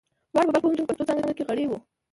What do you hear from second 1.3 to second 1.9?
کې غړي وو.